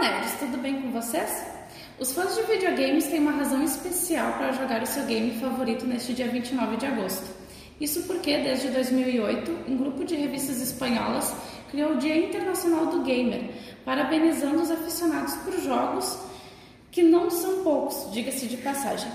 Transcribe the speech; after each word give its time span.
nerds, 0.00 0.32
tudo 0.38 0.56
bem 0.56 0.80
com 0.80 0.90
vocês? 0.90 1.44
Os 1.98 2.12
fãs 2.12 2.34
de 2.34 2.42
videogames 2.44 3.08
têm 3.08 3.20
uma 3.20 3.32
razão 3.32 3.62
especial 3.62 4.32
para 4.32 4.52
jogar 4.52 4.82
o 4.82 4.86
seu 4.86 5.04
game 5.04 5.38
favorito 5.38 5.84
neste 5.84 6.14
dia 6.14 6.26
29 6.26 6.78
de 6.78 6.86
agosto. 6.86 7.28
Isso 7.78 8.04
porque, 8.04 8.38
desde 8.38 8.68
2008, 8.68 9.50
um 9.68 9.76
grupo 9.76 10.02
de 10.02 10.16
revistas 10.16 10.62
espanholas 10.62 11.34
criou 11.70 11.92
o 11.92 11.96
Dia 11.98 12.16
Internacional 12.16 12.86
do 12.86 13.02
Gamer, 13.02 13.50
parabenizando 13.84 14.62
os 14.62 14.70
aficionados 14.70 15.34
por 15.36 15.52
jogos 15.60 16.18
que 16.90 17.02
não 17.02 17.30
são 17.30 17.62
poucos, 17.62 18.10
diga-se 18.10 18.46
de 18.46 18.56
passagem. 18.56 19.12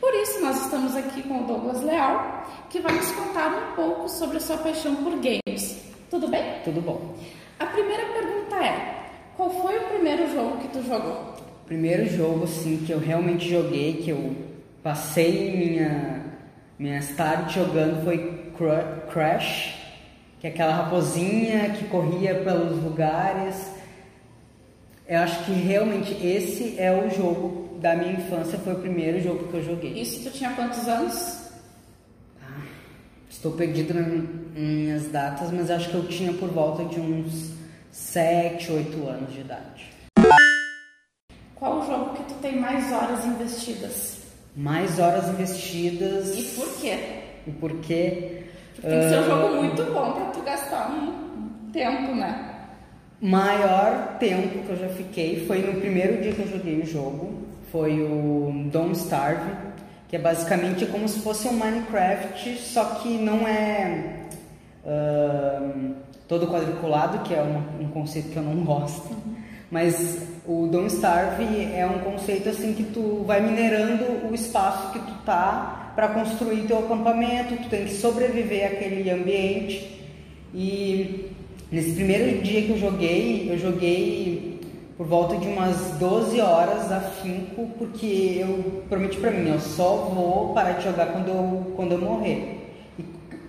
Por 0.00 0.12
isso, 0.12 0.40
nós 0.40 0.60
estamos 0.60 0.96
aqui 0.96 1.22
com 1.22 1.44
o 1.44 1.46
Douglas 1.46 1.82
Leal, 1.82 2.66
que 2.68 2.80
vai 2.80 2.92
nos 2.96 3.12
contar 3.12 3.48
um 3.54 3.76
pouco 3.76 4.08
sobre 4.08 4.38
a 4.38 4.40
sua 4.40 4.56
paixão 4.58 4.96
por 4.96 5.12
games. 5.20 5.82
Tudo 6.10 6.26
bem? 6.26 6.60
Tudo 6.64 6.80
bom. 6.80 7.14
A 7.60 7.66
primeira 7.66 8.04
pergunta 8.06 8.56
é: 8.56 8.95
qual 9.36 9.50
foi 9.50 9.76
o 9.78 9.88
primeiro 9.88 10.32
jogo 10.32 10.58
que 10.58 10.68
tu 10.68 10.82
jogou? 10.82 11.34
O 11.62 11.66
primeiro 11.66 12.08
jogo, 12.08 12.44
assim, 12.44 12.78
que 12.86 12.92
eu 12.92 12.98
realmente 12.98 13.48
joguei, 13.48 13.94
que 13.94 14.10
eu 14.10 14.34
passei 14.82 15.54
minha, 15.56 16.24
minha 16.78 17.02
tarde 17.16 17.54
jogando 17.54 18.02
foi 18.04 18.36
Crash, 19.12 19.74
que 20.40 20.46
é 20.46 20.50
aquela 20.50 20.74
raposinha 20.74 21.70
que 21.70 21.84
corria 21.88 22.36
pelos 22.36 22.82
lugares. 22.82 23.70
Eu 25.06 25.18
acho 25.20 25.44
que 25.44 25.52
realmente 25.52 26.14
esse 26.26 26.76
é 26.78 26.90
o 26.90 27.10
jogo 27.10 27.78
da 27.78 27.94
minha 27.94 28.12
infância, 28.12 28.58
foi 28.58 28.72
o 28.72 28.78
primeiro 28.78 29.20
jogo 29.20 29.48
que 29.48 29.54
eu 29.54 29.64
joguei. 29.64 30.00
Isso 30.00 30.22
tu 30.24 30.30
tinha 30.30 30.50
quantos 30.50 30.88
anos? 30.88 31.50
Ah, 32.42 32.62
estou 33.28 33.52
perdido 33.52 33.92
nas 33.92 34.06
minhas 34.54 35.08
datas, 35.08 35.50
mas 35.52 35.70
acho 35.70 35.90
que 35.90 35.94
eu 35.94 36.08
tinha 36.08 36.32
por 36.32 36.48
volta 36.48 36.84
de 36.86 36.98
uns 36.98 37.56
7, 37.96 38.72
8 38.72 39.08
anos 39.08 39.32
de 39.32 39.40
idade. 39.40 39.90
Qual 41.54 41.80
o 41.80 41.86
jogo 41.86 42.14
que 42.14 42.24
tu 42.24 42.34
tem 42.42 42.60
mais 42.60 42.92
horas 42.92 43.24
investidas? 43.24 44.18
Mais 44.54 44.98
horas 44.98 45.28
investidas. 45.30 46.38
E 46.38 46.42
por 46.56 46.68
quê? 46.78 46.98
E 47.46 47.50
por 47.52 47.72
quê? 47.80 48.42
Porque 48.74 48.88
tem 48.88 49.00
que 49.00 49.08
ser 49.08 49.20
um 49.20 49.24
jogo 49.24 49.56
muito 49.56 49.82
bom 49.94 50.12
para 50.12 50.24
tu 50.26 50.42
gastar 50.42 50.90
um 50.90 51.70
tempo, 51.72 52.14
né? 52.14 52.66
Maior 53.18 54.18
tempo 54.18 54.62
que 54.66 54.70
eu 54.70 54.76
já 54.76 54.88
fiquei 54.90 55.46
foi 55.46 55.62
no 55.62 55.80
primeiro 55.80 56.20
dia 56.20 56.32
que 56.32 56.40
eu 56.40 56.48
joguei 56.48 56.82
o 56.82 56.86
jogo. 56.86 57.46
Foi 57.72 57.98
o 58.02 58.68
Don't 58.70 58.94
Starve, 58.94 59.50
que 60.06 60.16
é 60.16 60.18
basicamente 60.18 60.84
como 60.84 61.08
se 61.08 61.20
fosse 61.20 61.48
um 61.48 61.52
Minecraft, 61.52 62.58
só 62.58 62.96
que 62.96 63.08
não 63.16 63.48
é 63.48 64.26
uh, 64.84 65.96
todo 66.28 66.46
quadriculado, 66.48 67.20
que 67.20 67.34
é 67.34 67.42
um, 67.42 67.84
um, 67.84 67.88
conceito 67.88 68.30
que 68.30 68.36
eu 68.36 68.42
não 68.42 68.64
gosto. 68.64 69.08
Uhum. 69.10 69.36
Mas 69.70 70.18
o 70.46 70.66
Don't 70.66 70.92
Starve 70.92 71.44
é 71.44 71.86
um 71.86 71.98
conceito 72.10 72.48
assim 72.48 72.72
que 72.72 72.84
tu 72.84 73.24
vai 73.26 73.40
minerando 73.40 74.28
o 74.28 74.34
espaço 74.34 74.92
que 74.92 74.98
tu 74.98 75.12
tá 75.24 75.92
para 75.94 76.08
construir 76.08 76.66
teu 76.66 76.78
acampamento, 76.78 77.56
tu 77.56 77.68
tem 77.68 77.84
que 77.84 77.94
sobreviver 77.94 78.66
àquele 78.66 79.10
ambiente. 79.10 80.04
E 80.54 81.30
nesse 81.70 81.92
primeiro 81.92 82.42
dia 82.42 82.62
que 82.62 82.70
eu 82.70 82.78
joguei, 82.78 83.50
eu 83.50 83.58
joguei 83.58 84.60
por 84.96 85.06
volta 85.06 85.36
de 85.36 85.46
umas 85.46 85.92
12 85.98 86.40
horas 86.40 86.90
a 86.90 87.00
finco, 87.00 87.70
porque 87.78 88.38
eu 88.40 88.82
prometi 88.88 89.18
para 89.18 89.30
mim, 89.30 89.50
eu 89.50 89.60
só 89.60 90.10
vou 90.14 90.54
parar 90.54 90.72
de 90.72 90.84
jogar 90.84 91.06
quando 91.06 91.28
eu, 91.28 91.72
quando 91.76 91.92
eu 91.92 91.98
morrer. 91.98 92.65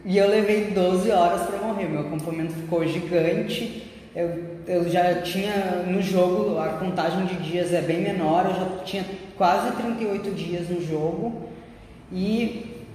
E, 0.08 0.18
eu 0.18 0.30
levei 0.30 0.72
12 0.72 1.12
horas 1.12 1.42
para 1.44 1.58
morrer, 1.60 1.90
meu 1.90 2.00
acampamento 2.02 2.54
ficou 2.54 2.86
gigante. 2.88 3.84
Eu, 4.16 4.58
eu 4.66 4.90
já 4.90 5.22
tinha 5.22 5.84
no 5.86 6.02
jogo, 6.02 6.58
a 6.58 6.70
contagem 6.70 7.26
de 7.26 7.36
dias 7.36 7.74
é 7.74 7.82
bem 7.82 8.02
menor, 8.02 8.46
eu 8.46 8.56
já 8.56 8.84
tinha 8.84 9.06
quase 9.38 9.70
38 9.76 10.32
dias 10.32 10.70
no 10.70 10.82
jogo. 10.82 11.50
E 12.12 12.86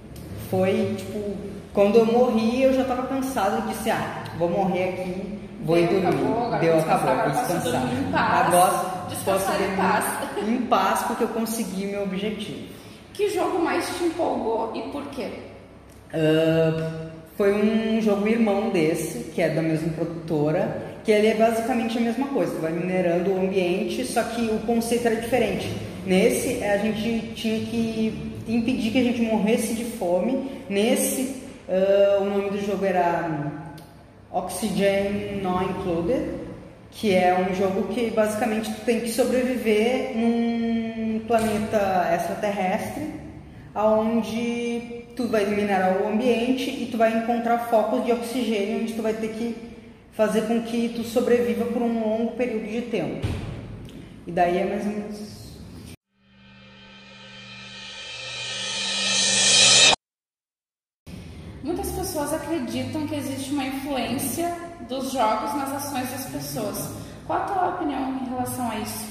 foi 0.49 0.95
tipo, 0.97 1.35
quando 1.73 1.97
eu 1.97 2.05
morri, 2.05 2.63
eu 2.63 2.73
já 2.73 2.81
estava 2.81 3.03
cansado 3.03 3.63
e 3.65 3.71
disse: 3.73 3.89
Ah, 3.91 4.23
vou 4.37 4.49
morrer 4.49 4.89
aqui, 4.89 5.39
vou 5.63 5.75
Deu, 5.75 5.85
ir 5.85 5.87
dormir. 6.01 6.07
acabou, 6.07 6.59
Deu, 6.59 6.75
descansar, 6.75 6.95
acabou, 6.95 7.11
agora 7.13 7.31
posso 7.31 7.53
descansar. 7.53 7.81
dormir 7.81 7.99
em 7.99 8.11
paz. 8.11 8.47
Agora 8.47 8.71
posso 9.23 9.51
em 9.51 9.57
dormir 9.57 9.77
paz. 9.77 10.05
em 10.49 10.61
paz 10.63 11.03
porque 11.03 11.23
eu 11.23 11.27
consegui 11.29 11.85
meu 11.85 12.03
objetivo. 12.03 12.67
Que 13.13 13.29
jogo 13.29 13.59
mais 13.59 13.87
te 13.97 14.03
empolgou 14.05 14.71
e 14.75 14.81
por 14.91 15.05
quê? 15.07 15.29
Ah, 16.13 17.09
foi 17.35 17.51
um 17.51 17.99
jogo 17.99 18.27
irmão 18.27 18.69
desse, 18.69 19.31
que 19.31 19.41
é 19.41 19.49
da 19.49 19.61
mesma 19.61 19.91
produtora, 19.93 20.93
que 21.03 21.11
ele 21.11 21.27
é 21.27 21.33
basicamente 21.33 21.97
a 21.97 22.01
mesma 22.01 22.27
coisa, 22.27 22.53
vai 22.59 22.71
minerando 22.71 23.31
o 23.31 23.39
ambiente, 23.39 24.05
só 24.05 24.21
que 24.21 24.41
o 24.45 24.59
conceito 24.59 25.07
era 25.07 25.15
diferente. 25.15 25.67
Nesse, 26.05 26.63
a 26.63 26.77
gente 26.77 27.33
tinha 27.33 27.59
que 27.59 28.33
impedir 28.47 28.91
que 28.91 28.99
a 28.99 29.03
gente 29.03 29.21
morresse 29.21 29.73
de 29.73 29.83
fome. 29.83 30.51
Nesse, 30.69 31.35
uh, 31.67 32.21
o 32.21 32.25
nome 32.25 32.51
do 32.51 32.65
jogo 32.65 32.85
era 32.85 33.27
hum, 33.27 34.37
Oxygen 34.37 35.41
Not 35.41 35.65
Included, 35.71 36.23
que 36.91 37.13
é 37.13 37.35
um 37.35 37.55
jogo 37.55 37.91
que 37.93 38.11
basicamente 38.11 38.71
tu 38.71 38.81
tem 38.81 38.99
que 38.99 39.09
sobreviver 39.09 40.15
num 40.15 41.21
planeta 41.27 42.11
extraterrestre, 42.13 43.22
aonde 43.73 45.03
tu 45.15 45.27
vai 45.27 45.45
minerar 45.45 46.01
o 46.01 46.07
ambiente 46.07 46.69
e 46.69 46.87
tu 46.91 46.97
vai 46.97 47.17
encontrar 47.17 47.69
focos 47.69 48.05
de 48.05 48.11
oxigênio, 48.11 48.81
onde 48.81 48.93
tu 48.93 49.01
vai 49.01 49.13
ter 49.13 49.29
que 49.29 49.55
fazer 50.11 50.43
com 50.43 50.61
que 50.61 50.89
tu 50.89 51.03
sobreviva 51.03 51.65
por 51.65 51.81
um 51.81 51.99
longo 51.99 52.31
período 52.33 52.67
de 52.67 52.81
tempo. 52.83 53.25
E 54.27 54.31
daí 54.31 54.57
é 54.57 54.65
mais 54.65 54.85
ou 54.85 54.91
menos 54.91 55.19
isso. 55.19 55.43
Muitas 61.63 61.91
pessoas 61.91 62.33
acreditam 62.33 63.07
que 63.07 63.15
existe 63.15 63.51
uma 63.53 63.65
influência 63.65 64.53
dos 64.87 65.11
jogos 65.11 65.53
nas 65.55 65.71
ações 65.71 66.11
das 66.11 66.25
pessoas. 66.25 66.89
Qual 67.25 67.39
a 67.39 67.45
tua 67.45 67.69
opinião 67.69 68.19
em 68.21 68.29
relação 68.29 68.69
a 68.69 68.79
isso? 68.79 69.07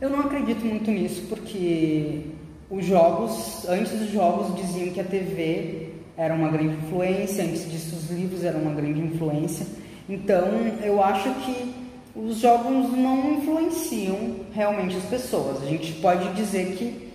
Eu 0.00 0.10
não 0.10 0.20
acredito 0.20 0.64
muito 0.64 0.90
nisso 0.90 1.22
porque 1.28 2.26
os 2.72 2.86
jogos, 2.86 3.68
antes 3.68 3.92
dos 3.92 4.10
jogos 4.10 4.56
diziam 4.56 4.88
que 4.94 5.00
a 5.00 5.04
TV 5.04 5.90
era 6.16 6.34
uma 6.34 6.48
grande 6.48 6.74
influência, 6.74 7.44
antes 7.44 7.70
disso 7.70 7.94
os 7.94 8.10
livros 8.10 8.42
eram 8.42 8.62
uma 8.62 8.72
grande 8.72 8.98
influência. 8.98 9.66
Então 10.08 10.48
eu 10.82 11.04
acho 11.04 11.28
que 11.44 11.74
os 12.16 12.38
jogos 12.38 12.90
não 12.96 13.34
influenciam 13.34 14.36
realmente 14.54 14.96
as 14.96 15.04
pessoas. 15.04 15.62
A 15.62 15.66
gente 15.66 15.92
pode 16.00 16.32
dizer 16.32 16.74
que 16.76 17.12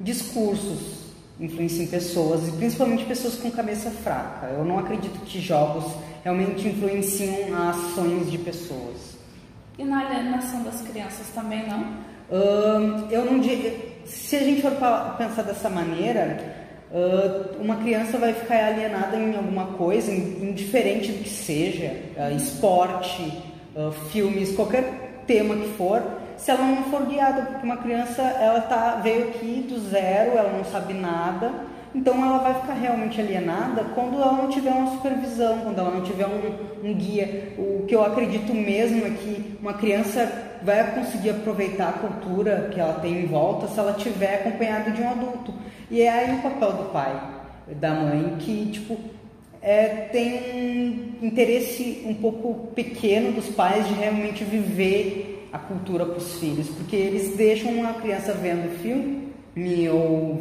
discursos 0.00 1.06
influenciam 1.38 1.86
pessoas, 1.86 2.48
e 2.48 2.52
principalmente 2.52 3.04
pessoas 3.04 3.36
com 3.36 3.48
cabeça 3.50 3.90
fraca. 3.90 4.46
Eu 4.46 4.64
não 4.64 4.78
acredito 4.78 5.20
que 5.24 5.40
jogos 5.40 5.84
realmente 6.24 6.66
influenciam 6.66 7.54
as 7.54 7.76
ações 7.76 8.28
de 8.28 8.38
pessoas. 8.38 9.16
E 9.78 9.84
na 9.84 10.00
alienação 10.00 10.64
das 10.64 10.80
crianças 10.80 11.28
também 11.32 11.64
não? 11.68 12.15
Uh, 12.30 13.06
eu 13.10 13.24
não. 13.24 13.42
Se 14.04 14.36
a 14.36 14.40
gente 14.40 14.62
for 14.62 14.72
pensar 15.16 15.42
dessa 15.42 15.68
maneira, 15.68 16.38
uh, 16.90 17.60
uma 17.60 17.76
criança 17.76 18.18
vai 18.18 18.32
ficar 18.32 18.66
alienada 18.66 19.16
em 19.16 19.36
alguma 19.36 19.66
coisa, 19.74 20.12
indiferente 20.12 21.12
do 21.12 21.22
que 21.22 21.28
seja, 21.28 21.94
uh, 22.16 22.36
esporte, 22.36 23.42
filmes, 24.10 24.54
qualquer 24.56 25.22
tema 25.26 25.54
que 25.54 25.68
for, 25.76 26.02
se 26.36 26.50
ela 26.50 26.62
não 26.62 26.84
for 26.84 27.04
guiada, 27.06 27.42
porque 27.42 27.66
uma 27.66 27.76
criança 27.76 28.22
ela 28.22 28.60
tá 28.62 29.00
veio 29.02 29.28
aqui 29.28 29.66
do 29.68 29.78
zero, 29.78 30.38
ela 30.38 30.52
não 30.52 30.64
sabe 30.64 30.94
nada, 30.94 31.52
então 31.96 32.22
ela 32.22 32.38
vai 32.38 32.54
ficar 32.60 32.74
realmente 32.74 33.18
alienada 33.18 33.84
quando 33.94 34.16
ela 34.16 34.32
não 34.32 34.50
tiver 34.50 34.70
uma 34.70 34.90
supervisão, 34.92 35.60
quando 35.60 35.78
ela 35.78 35.90
não 35.90 36.02
tiver 36.02 36.26
um, 36.26 36.88
um 36.88 36.94
guia. 36.94 37.54
O 37.56 37.86
que 37.86 37.94
eu 37.94 38.04
acredito 38.04 38.52
mesmo 38.52 39.06
é 39.06 39.10
que 39.10 39.56
uma 39.60 39.72
criança 39.72 40.30
vai 40.62 40.94
conseguir 40.94 41.30
aproveitar 41.30 41.88
a 41.88 41.92
cultura 41.92 42.68
que 42.72 42.78
ela 42.78 43.00
tem 43.00 43.22
em 43.22 43.26
volta 43.26 43.66
se 43.66 43.78
ela 43.78 43.94
tiver 43.94 44.34
acompanhada 44.34 44.90
de 44.90 45.00
um 45.00 45.10
adulto. 45.10 45.54
E 45.90 46.02
é 46.02 46.10
aí 46.10 46.34
o 46.38 46.42
papel 46.42 46.72
do 46.74 46.92
pai, 46.92 47.18
da 47.66 47.94
mãe, 47.94 48.36
que 48.40 48.66
tipo 48.66 48.98
é, 49.62 49.86
tem 50.12 50.34
um 51.22 51.26
interesse 51.26 52.04
um 52.06 52.14
pouco 52.14 52.68
pequeno 52.74 53.32
dos 53.32 53.48
pais 53.48 53.88
de 53.88 53.94
realmente 53.94 54.44
viver 54.44 55.48
a 55.50 55.58
cultura 55.58 56.04
para 56.04 56.18
os 56.18 56.38
filhos, 56.38 56.68
porque 56.68 56.94
eles 56.94 57.36
deixam 57.36 57.72
uma 57.72 57.94
criança 57.94 58.34
vendo 58.34 58.78
filme 58.82 59.88
ou, 59.88 60.38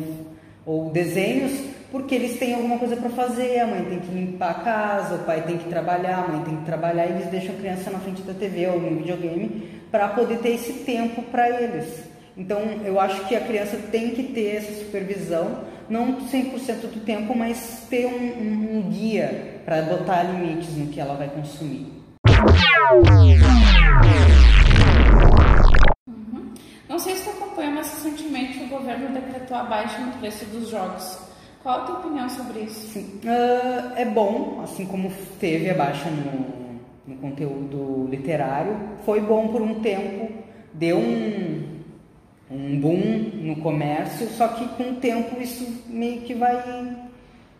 ou 0.66 0.90
desenhos 0.90 1.76
porque 1.96 2.14
eles 2.14 2.38
têm 2.38 2.54
alguma 2.54 2.78
coisa 2.78 2.98
para 2.98 3.10
fazer, 3.10 3.58
a 3.60 3.68
mãe 3.68 3.86
tem 3.86 4.00
que 4.00 4.14
limpar 4.14 4.50
a 4.50 4.54
casa, 4.56 5.16
o 5.16 5.20
pai 5.20 5.44
tem 5.44 5.58
que 5.58 5.70
trabalhar, 5.70 6.26
a 6.26 6.28
mãe 6.28 6.44
tem 6.44 6.58
que 6.58 6.66
trabalhar, 6.66 7.06
e 7.06 7.12
eles 7.12 7.28
deixam 7.28 7.56
a 7.56 7.58
criança 7.58 7.90
na 7.90 8.00
frente 8.00 8.22
da 8.22 8.34
TV 8.34 8.68
ou 8.68 8.82
no 8.82 8.98
videogame 8.98 9.82
para 9.90 10.10
poder 10.10 10.40
ter 10.40 10.50
esse 10.50 10.74
tempo 10.84 11.22
para 11.22 11.50
eles. 11.50 12.04
Então, 12.36 12.60
eu 12.84 13.00
acho 13.00 13.26
que 13.30 13.36
a 13.36 13.40
criança 13.40 13.78
tem 13.94 14.10
que 14.10 14.24
ter 14.24 14.58
essa 14.58 14.74
supervisão, 14.74 15.62
não 15.90 16.18
100% 16.18 16.82
do 16.82 17.06
tempo, 17.06 17.34
mas 17.34 17.88
ter 17.90 18.08
um, 18.08 18.10
um, 18.10 18.78
um 18.78 18.82
guia 18.90 19.62
para 19.64 19.82
botar 19.84 20.24
limites 20.24 20.76
no 20.76 20.88
que 20.88 21.00
ela 21.00 21.16
vai 21.16 21.30
consumir. 21.30 21.94
Efetua 29.46 29.64
baixa 29.64 30.00
no 30.00 30.12
preço 30.14 30.46
dos 30.46 30.70
jogos. 30.70 31.20
Qual 31.62 31.82
a 31.82 31.86
tua 31.86 32.00
opinião 32.00 32.30
sobre 32.30 32.62
isso? 32.62 33.00
Uh, 33.00 33.94
é 33.96 34.06
bom, 34.06 34.62
assim 34.64 34.86
como 34.86 35.12
teve 35.40 35.70
a 35.70 35.74
baixa 35.74 36.10
no, 36.10 36.80
no 37.08 37.20
conteúdo 37.20 38.08
literário, 38.10 38.78
foi 39.06 39.22
bom 39.22 39.48
por 39.48 39.62
um 39.62 39.80
tempo, 39.82 40.32
deu 40.74 40.98
um, 40.98 41.64
um 42.52 42.80
boom 42.80 43.32
no 43.34 43.56
comércio, 43.58 44.28
só 44.28 44.48
que 44.50 44.68
com 44.70 44.92
o 44.92 44.96
tempo 44.96 45.42
isso 45.42 45.84
meio 45.88 46.22
que 46.22 46.34
vai, 46.34 46.96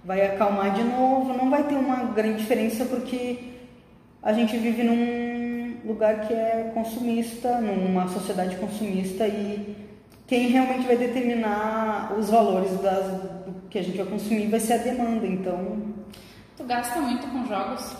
vai 0.04 0.26
acalmar 0.26 0.74
de 0.74 0.84
novo, 0.84 1.34
não 1.34 1.50
vai 1.50 1.64
ter 1.64 1.76
uma 1.76 2.04
grande 2.06 2.40
diferença 2.40 2.86
porque 2.86 3.38
a 4.22 4.34
gente 4.34 4.58
vive 4.58 4.84
num 4.84 5.78
lugar 5.84 6.28
que 6.28 6.34
é 6.34 6.72
consumista, 6.74 7.60
numa 7.60 8.08
sociedade 8.08 8.56
consumista 8.58 9.28
e 9.28 9.86
quem 10.28 10.48
realmente 10.48 10.88
vai 10.88 10.98
determinar 10.98 12.14
os 12.18 12.30
valores 12.30 12.72
das, 12.82 13.06
do 13.46 13.70
que 13.70 13.78
a 13.78 13.84
gente 13.84 13.98
vai 13.98 14.06
consumir 14.08 14.48
vai 14.48 14.60
ser 14.60 14.74
a 14.74 14.78
demanda, 14.78 15.26
então... 15.26 15.78
Tu 16.58 16.64
gasta 16.64 17.00
muito 17.00 17.28
com 17.28 17.46
jogos? 17.46 17.96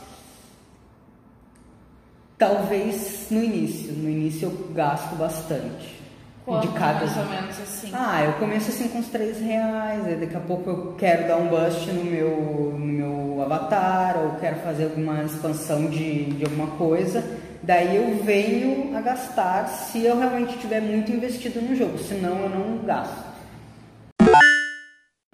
Talvez 2.38 3.28
no 3.30 3.44
início, 3.44 3.94
no 3.94 4.10
início 4.10 4.48
eu 4.50 4.74
gasto 4.74 5.16
bastante. 5.16 5.96
Quanto, 6.46 6.68
de 6.68 6.74
cada... 6.74 7.06
mais 7.06 7.18
ou 7.18 7.26
menos 7.26 7.62
assim? 7.62 7.92
Ah, 7.94 8.24
eu 8.24 8.34
começo 8.34 8.70
assim 8.70 8.88
com 8.88 9.00
uns 9.00 9.08
3 9.08 9.40
reais, 9.42 10.06
aí 10.06 10.16
daqui 10.16 10.36
a 10.36 10.40
pouco 10.40 10.70
eu 10.70 10.96
quero 10.98 11.28
dar 11.28 11.38
um 11.38 11.48
bust 11.48 11.92
no 11.92 12.04
meu, 12.04 12.76
no 12.78 12.86
meu 12.86 13.42
avatar, 13.42 14.18
ou 14.18 14.40
quero 14.40 14.58
fazer 14.58 14.86
alguma 14.86 15.24
expansão 15.24 15.88
de, 15.88 16.26
de 16.26 16.44
alguma 16.44 16.68
coisa 16.78 17.24
Daí 17.66 17.96
eu 17.96 18.24
venho 18.24 18.96
a 18.96 19.02
gastar 19.02 19.68
se 19.68 20.06
eu 20.06 20.20
realmente 20.20 20.56
tiver 20.60 20.82
muito 20.82 21.12
investido 21.12 21.60
no 21.60 21.76
jogo, 21.76 21.98
senão 21.98 22.44
eu 22.44 22.50
não 22.50 22.78
gasto. 22.86 23.26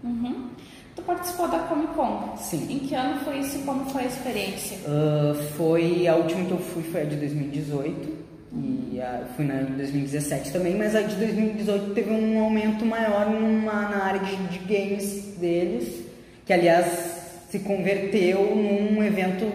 Uhum. 0.02 0.48
Tu 0.96 1.02
participou 1.02 1.50
da 1.50 1.60
Comic 1.60 1.94
Con? 1.94 2.38
Sim. 2.38 2.68
Em 2.70 2.80
que 2.80 2.96
ano 2.96 3.20
foi 3.26 3.40
isso 3.40 3.58
e 3.58 3.64
como 3.64 3.84
foi 3.90 4.04
a 4.04 4.08
experiência? 4.08 4.78
Uh, 4.78 5.36
foi 5.58 6.08
a 6.08 6.16
última 6.16 6.46
que 6.46 6.52
eu 6.52 6.60
fui 6.60 6.84
foi 6.84 7.02
a 7.02 7.04
de 7.04 7.18
2018 7.18 8.22
e 8.54 9.02
a, 9.02 9.26
fui 9.36 9.44
na 9.44 9.64
de 9.64 9.74
2017 9.74 10.54
também, 10.54 10.78
mas 10.78 10.96
a 10.96 11.02
de 11.02 11.16
2018 11.18 11.94
teve 11.94 12.12
um 12.12 12.40
aumento 12.42 12.86
maior 12.86 13.30
numa, 13.30 13.90
na 13.90 14.06
área 14.06 14.22
de, 14.22 14.38
de 14.48 14.60
games 14.60 15.36
deles, 15.38 16.06
que 16.46 16.54
aliás 16.54 17.44
se 17.50 17.60
converteu 17.60 18.56
num 18.56 19.04
evento 19.04 19.52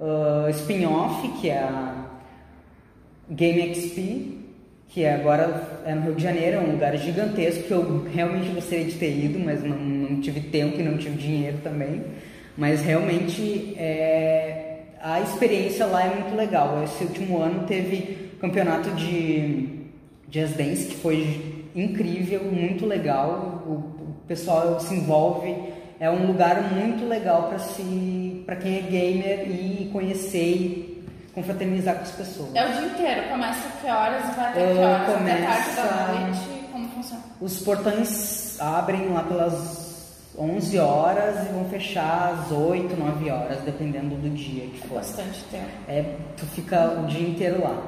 uh, 0.00 0.48
spin-off, 0.50 1.28
que 1.40 1.48
é 1.48 1.58
a 1.58 2.06
Game 3.30 3.74
XP, 3.74 4.38
que 4.88 5.04
agora 5.04 5.82
é 5.84 5.94
no 5.94 6.02
Rio 6.02 6.14
de 6.14 6.22
Janeiro, 6.22 6.56
é 6.56 6.60
um 6.60 6.72
lugar 6.72 6.96
gigantesco 6.96 7.64
que 7.64 7.70
eu 7.72 8.04
realmente 8.12 8.48
gostaria 8.50 8.84
de 8.84 8.92
ter 8.92 9.24
ido, 9.24 9.38
mas 9.38 9.62
não, 9.62 9.76
não 9.76 10.20
tive 10.20 10.40
tempo 10.40 10.80
e 10.80 10.82
não 10.82 10.96
tive 10.96 11.16
dinheiro 11.16 11.58
também. 11.62 12.02
Mas 12.56 12.80
realmente 12.80 13.74
é, 13.76 14.84
a 15.00 15.20
experiência 15.20 15.86
lá 15.86 16.04
é 16.04 16.14
muito 16.14 16.34
legal. 16.34 16.82
Esse 16.82 17.04
último 17.04 17.38
ano 17.42 17.66
teve 17.66 18.30
campeonato 18.40 18.90
de 18.92 19.86
Jazz 20.28 20.52
Dance 20.56 20.86
que 20.86 20.96
foi 20.96 21.66
incrível, 21.74 22.44
muito 22.44 22.86
legal. 22.86 23.62
O, 23.66 23.72
o 23.72 24.14
pessoal 24.26 24.80
se 24.80 24.94
envolve. 24.94 25.54
É 26.00 26.10
um 26.10 26.26
lugar 26.26 26.72
muito 26.74 27.06
legal 27.06 27.48
para 27.48 27.58
se, 27.58 28.35
para 28.46 28.56
quem 28.56 28.78
é 28.78 28.82
gamer 28.82 29.50
e 29.50 29.90
conhecer 29.92 30.92
confraternizar 31.34 31.96
com 31.96 32.02
as 32.02 32.12
pessoas. 32.12 32.54
É 32.54 32.64
o 32.64 32.72
dia 32.72 32.86
inteiro, 32.86 33.28
começa 33.28 33.68
que 33.78 33.86
horas 33.90 34.24
e 34.24 34.34
vai 34.34 34.46
até 34.46 34.72
que 34.72 34.78
horas? 34.78 35.12
Começa... 35.12 35.36
Até 35.36 35.46
tarde 35.46 35.76
da 35.76 36.20
noite, 36.20 36.68
como 36.72 36.88
funciona? 36.88 37.22
Os 37.38 37.58
portões 37.58 38.58
abrem 38.58 39.08
lá 39.12 39.22
pelas 39.22 40.32
11 40.38 40.78
horas 40.78 41.46
e 41.46 41.52
vão 41.52 41.68
fechar 41.68 42.38
às 42.40 42.50
8, 42.50 42.96
9 42.96 43.30
horas, 43.30 43.60
dependendo 43.64 44.14
do 44.14 44.30
dia 44.30 44.66
que 44.66 44.80
é 44.82 44.86
for. 44.88 44.94
bastante 44.94 45.44
tempo. 45.50 45.66
É, 45.88 46.04
tu 46.38 46.46
fica 46.46 46.88
o 47.00 47.06
dia 47.06 47.28
inteiro 47.28 47.62
lá. 47.62 47.82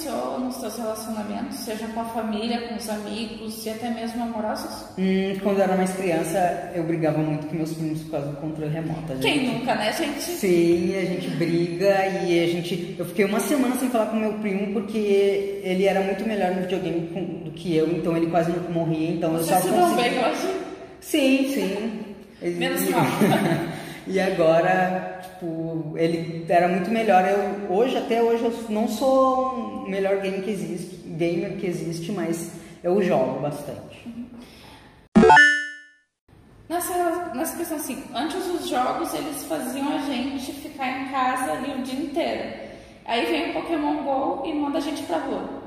Influenciou 0.00 0.40
nos 0.40 0.56
teus 0.56 0.76
relacionamentos, 0.76 1.58
seja 1.58 1.86
com 1.88 2.00
a 2.00 2.04
família, 2.04 2.68
com 2.68 2.74
os 2.74 2.88
amigos 2.88 3.66
e 3.66 3.70
até 3.70 3.90
mesmo 3.90 4.22
amorosos? 4.22 4.84
Hum, 4.98 5.36
quando 5.42 5.58
eu 5.58 5.64
era 5.64 5.76
mais 5.76 5.92
criança, 5.92 6.70
eu 6.74 6.84
brigava 6.84 7.18
muito 7.18 7.46
com 7.46 7.56
meus 7.56 7.72
primos 7.72 8.00
por 8.02 8.12
causa 8.12 8.26
do 8.28 8.36
controle 8.36 8.72
remoto. 8.72 9.12
Quem 9.20 9.46
nunca, 9.46 9.74
né, 9.74 9.92
gente? 9.92 10.22
Sim, 10.22 10.96
a 10.96 11.04
gente 11.04 11.28
briga 11.30 12.06
e 12.24 12.44
a 12.44 12.46
gente. 12.46 12.96
Eu 12.98 13.04
fiquei 13.04 13.24
uma 13.24 13.40
semana 13.40 13.76
sem 13.76 13.90
falar 13.90 14.06
com 14.06 14.16
meu 14.16 14.34
primo 14.34 14.72
porque 14.72 15.60
ele 15.62 15.84
era 15.84 16.00
muito 16.00 16.26
melhor 16.26 16.54
no 16.54 16.62
videogame 16.62 17.00
do 17.44 17.50
que 17.50 17.76
eu, 17.76 17.90
então 17.90 18.16
ele 18.16 18.28
quase 18.28 18.50
nunca 18.50 18.70
morria. 18.70 19.10
Então 19.10 19.32
Você 19.32 19.52
eu 19.52 19.56
só 19.56 19.62
se 19.62 19.68
consegui... 19.68 20.08
bem 20.08 20.18
hoje? 20.18 20.60
Sim, 21.00 21.50
sim. 21.52 22.56
Menos 22.56 22.88
mal. 22.88 23.04
E 24.06 24.18
agora, 24.18 25.19
tipo, 25.40 25.94
ele 25.96 26.44
era 26.48 26.68
muito 26.68 26.90
melhor. 26.90 27.24
Eu, 27.24 27.74
hoje, 27.74 27.96
até 27.96 28.22
hoje, 28.22 28.44
eu 28.44 28.52
não 28.68 28.86
sou 28.86 29.84
o 29.84 29.90
melhor 29.90 30.20
game 30.20 30.42
que 30.42 30.50
existe, 30.50 30.96
gamer 31.06 31.56
que 31.56 31.66
existe, 31.66 32.12
mas 32.12 32.52
eu 32.84 33.02
jogo 33.02 33.40
bastante. 33.40 34.08
Nessa, 36.68 37.32
nessa 37.34 37.56
questão 37.56 37.76
assim, 37.78 38.04
antes 38.14 38.46
os 38.46 38.68
jogos 38.68 39.12
eles 39.12 39.42
faziam 39.44 39.92
a 39.92 39.98
gente 39.98 40.52
ficar 40.52 41.00
em 41.00 41.08
casa 41.08 41.52
ali 41.52 41.72
o 41.72 41.82
dia 41.82 41.98
inteiro. 41.98 42.70
Aí 43.04 43.26
vem 43.26 43.50
o 43.50 43.54
Pokémon 43.54 44.04
GO 44.04 44.46
e 44.46 44.54
manda 44.54 44.78
a 44.78 44.80
gente 44.80 45.02
pra 45.02 45.18
rua. 45.18 45.60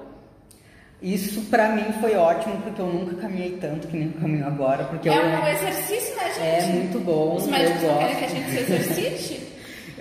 Isso 1.02 1.42
pra 1.50 1.68
mim 1.68 1.92
foi 2.00 2.16
ótimo, 2.16 2.56
porque 2.62 2.82
eu 2.82 2.88
nunca 2.88 3.18
caminhei 3.18 3.58
tanto 3.60 3.90
que 3.90 3.98
nem 3.98 4.08
eu 4.08 4.22
caminho 4.22 4.48
agora. 4.48 4.86
Porque 4.86 5.10
é 5.10 5.18
eu, 5.18 5.22
um 5.22 5.48
exercício, 5.48 6.16
né, 6.16 6.28
gente? 6.28 6.40
É 6.42 6.66
muito 6.68 7.00
bom. 7.00 7.36
Os 7.36 7.48
médicos 7.48 7.84
eu 7.84 7.90
gosto. 7.90 8.00
querem 8.00 8.16
que 8.16 8.24
a 8.24 8.28
gente 8.30 8.50
se 8.50 8.58
exercite. 8.60 9.43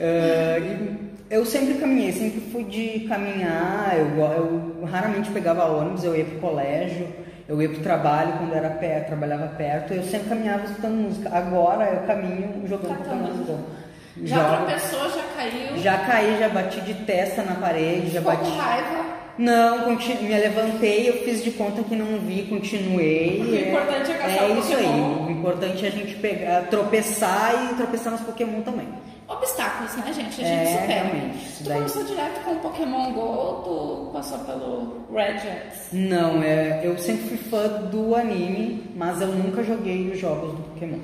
uh, 0.02 1.12
eu 1.30 1.46
sempre 1.46 1.74
caminhei, 1.74 2.12
sempre 2.12 2.40
fui 2.52 2.64
de 2.64 3.06
caminhar. 3.08 3.96
Eu, 3.96 4.22
eu 4.22 4.84
raramente 4.84 5.30
pegava 5.30 5.64
ônibus, 5.64 6.04
eu 6.04 6.14
ia 6.14 6.24
pro 6.26 6.40
colégio, 6.40 7.08
eu 7.48 7.60
ia 7.62 7.70
pro 7.70 7.80
trabalho 7.80 8.34
quando 8.38 8.54
era 8.54 8.68
perto, 8.68 9.06
trabalhava 9.06 9.46
perto. 9.56 9.94
Eu 9.94 10.02
sempre 10.02 10.28
caminhava 10.28 10.64
escutando 10.64 10.94
música. 10.94 11.30
Agora 11.32 11.84
eu 11.86 12.06
caminho 12.06 12.66
jogando 12.66 12.98
Pokémon 12.98 13.58
Já 14.22 14.36
Jogo. 14.36 14.56
tropeçou, 14.56 15.10
já 15.10 15.22
caiu? 15.34 15.76
Já 15.78 15.98
caí, 15.98 16.38
já 16.38 16.48
bati 16.50 16.80
de 16.82 16.94
testa 17.06 17.42
na 17.42 17.54
parede, 17.54 18.10
já 18.10 18.20
Ficou 18.20 18.36
bati. 18.36 18.50
com 18.50 18.56
raiva? 18.58 19.22
Não, 19.38 19.84
continu... 19.84 20.22
me 20.24 20.28
levantei, 20.28 21.08
eu 21.08 21.14
fiz 21.24 21.42
de 21.42 21.52
conta 21.52 21.82
que 21.82 21.96
não 21.96 22.18
vi, 22.20 22.42
continuei. 22.42 23.40
O 23.40 23.68
importante 23.68 24.12
é 24.12 24.14
caçar 24.14 24.42
é 24.42 24.52
o 24.52 24.58
isso 24.58 24.76
aí. 24.76 24.84
Pokémon. 24.84 25.26
O 25.26 25.30
importante 25.30 25.84
é 25.86 25.88
a 25.88 25.92
gente 25.92 26.14
pegar, 26.16 26.60
tropeçar 26.68 27.70
e 27.72 27.74
tropeçar 27.76 28.12
nos 28.12 28.20
Pokémon 28.20 28.60
também. 28.60 28.86
Obstáculos, 29.42 29.96
né, 29.96 30.12
gente? 30.12 30.40
A 30.40 30.46
É, 30.46 30.64
gente 30.64 30.80
supera. 30.80 30.86
realmente, 31.04 31.56
Tu 31.58 31.64
daí. 31.64 31.76
começou 31.78 32.04
direto 32.04 32.44
com 32.44 32.52
o 32.52 32.58
Pokémon 32.60 33.12
GO 33.12 33.20
ou 33.20 33.62
tu 33.62 34.10
passou 34.12 34.38
pelo 34.40 35.04
Red 35.12 35.38
Jets? 35.40 35.88
Não, 35.92 36.40
é, 36.42 36.80
eu 36.86 36.96
sempre 36.98 37.28
fui 37.28 37.36
fã 37.38 37.66
do 37.90 38.14
anime, 38.14 38.90
mas 38.94 39.20
eu 39.20 39.28
nunca 39.28 39.64
joguei 39.64 40.10
os 40.10 40.18
jogos 40.18 40.52
do 40.52 40.62
Pokémon. 40.70 41.00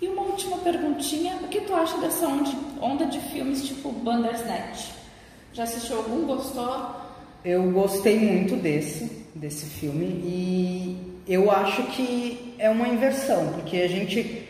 E 0.00 0.08
uma 0.08 0.22
última 0.22 0.56
perguntinha, 0.58 1.36
o 1.42 1.48
que 1.48 1.60
tu 1.60 1.74
acha 1.74 1.98
dessa 1.98 2.26
onda, 2.26 2.50
onda 2.80 3.06
de 3.06 3.20
filmes 3.20 3.66
tipo 3.66 3.90
Bandersnatch? 3.92 4.90
Já 5.52 5.64
assistiu 5.64 5.98
algum? 5.98 6.26
Gostou? 6.26 7.09
Eu 7.44 7.70
gostei 7.70 8.18
muito 8.18 8.56
desse, 8.56 9.10
desse 9.34 9.64
filme 9.66 10.04
e 10.04 11.22
eu 11.26 11.50
acho 11.50 11.84
que 11.84 12.54
é 12.58 12.68
uma 12.68 12.86
inversão, 12.88 13.52
porque 13.54 13.78
a 13.78 13.88
gente 13.88 14.46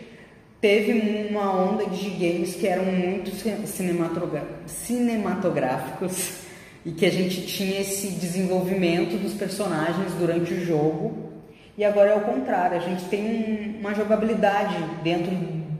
teve 0.61 1.28
uma 1.30 1.52
onda 1.52 1.87
de 1.87 2.11
games 2.11 2.56
que 2.56 2.66
eram 2.66 2.85
muito 2.87 3.30
cinematográficos 4.66 6.32
e 6.85 6.90
que 6.90 7.06
a 7.06 7.11
gente 7.11 7.47
tinha 7.47 7.80
esse 7.80 8.09
desenvolvimento 8.09 9.16
dos 9.23 9.35
personagens 9.35 10.12
durante 10.18 10.52
o 10.52 10.64
jogo. 10.64 11.30
E 11.78 11.85
agora 11.85 12.11
é 12.11 12.16
o 12.16 12.23
contrário, 12.23 12.76
a 12.76 12.80
gente 12.80 13.04
tem 13.04 13.25
um- 13.25 13.78
uma 13.80 13.94
jogabilidade 13.94 14.76
dentro 15.04 15.30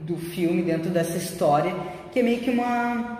do 0.03 0.15
filme, 0.15 0.61
dentro 0.63 0.89
dessa 0.89 1.17
história, 1.17 1.75
que 2.11 2.19
é 2.21 2.23
meio 2.23 2.39
que 2.39 2.49
uma 2.49 3.19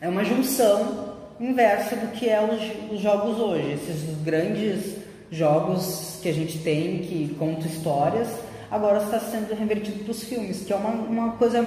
é 0.00 0.08
uma 0.08 0.24
junção 0.24 1.11
inversa 1.42 1.96
do 1.96 2.12
que 2.12 2.28
é 2.28 2.40
os, 2.40 2.92
os 2.92 3.00
jogos 3.00 3.38
hoje, 3.38 3.72
esses 3.72 4.22
grandes 4.22 4.96
jogos 5.30 6.18
que 6.22 6.28
a 6.28 6.32
gente 6.32 6.58
tem 6.58 6.98
que 6.98 7.34
contam 7.38 7.66
histórias, 7.66 8.28
agora 8.70 9.02
está 9.02 9.18
sendo 9.18 9.54
revertido 9.54 10.04
para 10.04 10.12
os 10.12 10.22
filmes, 10.22 10.62
que 10.62 10.72
é 10.72 10.76
uma, 10.76 10.90
uma 10.90 11.32
coisa 11.32 11.66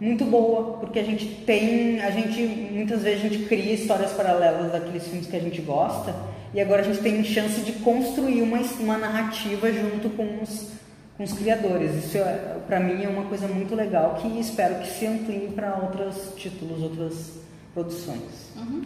muito 0.00 0.24
boa, 0.24 0.78
porque 0.78 0.98
a 1.00 1.02
gente 1.02 1.26
tem, 1.44 2.00
a 2.00 2.10
gente 2.10 2.40
muitas 2.40 3.02
vezes 3.02 3.24
a 3.24 3.28
gente 3.28 3.44
cria 3.46 3.74
histórias 3.74 4.12
paralelas 4.12 4.70
daqueles 4.70 5.04
filmes 5.04 5.26
que 5.26 5.36
a 5.36 5.40
gente 5.40 5.60
gosta, 5.62 6.14
e 6.54 6.60
agora 6.60 6.82
a 6.82 6.84
gente 6.84 7.00
tem 7.00 7.22
chance 7.24 7.60
de 7.60 7.72
construir 7.72 8.42
uma, 8.42 8.58
uma 8.78 8.96
narrativa 8.96 9.70
junto 9.72 10.08
com 10.10 10.42
os, 10.42 10.70
com 11.16 11.24
os 11.24 11.32
criadores. 11.32 12.04
Isso 12.04 12.18
é, 12.18 12.58
para 12.66 12.78
mim 12.80 13.02
é 13.02 13.08
uma 13.08 13.24
coisa 13.24 13.48
muito 13.48 13.74
legal 13.74 14.14
que 14.14 14.28
espero 14.38 14.76
que 14.76 14.86
se 14.86 15.06
amplie 15.06 15.48
para 15.48 15.76
outros 15.76 16.32
títulos, 16.36 16.82
outras 16.82 17.32
produções. 17.74 18.52
Uhum. 18.56 18.82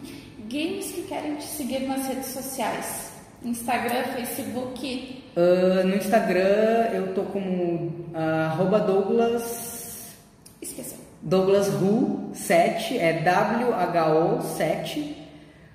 Games 0.53 0.91
que 0.91 1.01
querem 1.03 1.35
te 1.37 1.45
seguir 1.45 1.79
nas 1.87 2.07
redes 2.07 2.27
sociais. 2.27 3.11
Instagram, 3.43 4.03
Facebook. 4.15 5.23
Uh, 5.35 5.87
no 5.87 5.95
Instagram 5.95 6.91
eu 6.93 7.15
tô 7.15 7.23
como 7.23 7.91
uh, 8.13 8.79
Douglas. 8.85 10.13
Esqueceu. 10.61 10.99
Douglas 11.23 11.69
Ru 11.69 12.29
7, 12.35 12.99
é 12.99 13.21
W-H-O 13.23 14.41
7. 14.43 15.27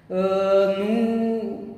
Uh, 0.09 0.85
no 0.85 1.77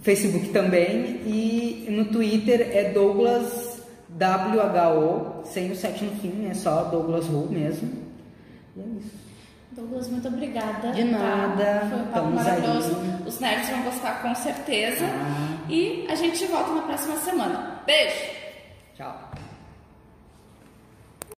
Facebook 0.00 0.50
também. 0.50 1.20
E 1.26 1.86
no 1.90 2.04
Twitter 2.04 2.76
é 2.76 2.92
Douglas 2.92 3.82
W-H-O, 4.10 5.44
sem 5.44 5.72
o 5.72 5.74
7 5.74 6.04
no 6.04 6.16
fim, 6.20 6.46
é 6.48 6.54
só 6.54 6.84
Douglas 6.84 7.26
Ru 7.26 7.48
mesmo. 7.50 7.90
E 8.76 8.80
é 8.80 8.84
isso. 9.00 9.27
Douglas, 9.78 10.08
muito 10.08 10.26
obrigada. 10.26 10.90
De 10.90 11.04
nada. 11.04 11.64
Tá? 11.64 11.86
Foi 11.88 11.98
um 12.00 12.06
papo 12.06 12.30
maravilhoso. 12.32 12.96
Aí. 13.00 13.28
Os 13.28 13.38
nerds 13.38 13.68
vão 13.70 13.82
gostar 13.82 14.20
com 14.22 14.34
certeza. 14.34 15.04
Ah. 15.04 15.56
E 15.68 16.04
a 16.10 16.16
gente 16.16 16.44
volta 16.46 16.72
na 16.72 16.82
próxima 16.82 17.16
semana. 17.18 17.80
Beijo! 17.86 18.16
Tchau. 18.96 19.27